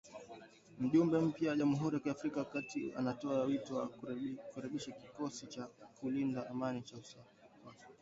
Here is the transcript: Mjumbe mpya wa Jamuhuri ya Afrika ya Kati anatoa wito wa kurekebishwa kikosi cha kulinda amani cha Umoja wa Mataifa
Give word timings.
Mjumbe 0.81 1.17
mpya 1.27 1.49
wa 1.49 1.57
Jamuhuri 1.59 1.97
ya 2.05 2.11
Afrika 2.11 2.39
ya 2.39 2.45
Kati 2.45 2.93
anatoa 2.95 3.43
wito 3.43 3.75
wa 3.75 3.87
kurekebishwa 3.87 4.93
kikosi 4.93 5.47
cha 5.47 5.67
kulinda 5.99 6.49
amani 6.49 6.81
cha 6.81 6.95
Umoja 6.95 7.17
wa 7.65 7.71
Mataifa 7.71 7.93